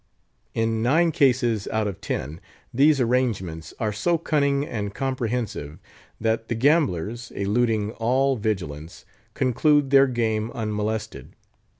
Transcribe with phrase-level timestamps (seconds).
[0.55, 2.41] In nine cases out of ten
[2.73, 5.77] these arrangements are so cunning and comprehensive,
[6.19, 11.35] that the gamblers, eluding all vigilance, conclude their game unmolested.